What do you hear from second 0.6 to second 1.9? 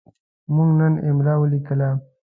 نن املا ولیکه.